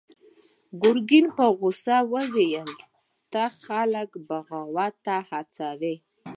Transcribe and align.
ګرګين 0.81 1.25
په 1.37 1.45
غوسه 1.57 1.97
وويل: 2.13 2.71
ته 3.31 3.43
خلک 3.63 4.09
بغاوت 4.27 4.93
ته 5.05 5.15
هڅوې! 5.29 5.95